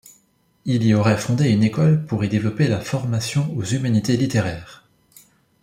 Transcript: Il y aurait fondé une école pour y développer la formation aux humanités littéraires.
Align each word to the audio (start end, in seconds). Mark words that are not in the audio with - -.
Il 0.65 0.83
y 0.83 0.95
aurait 0.95 1.15
fondé 1.15 1.51
une 1.51 1.61
école 1.63 2.03
pour 2.07 2.23
y 2.23 2.27
développer 2.27 2.67
la 2.67 2.79
formation 2.79 3.55
aux 3.55 3.63
humanités 3.65 4.17
littéraires. 4.17 4.87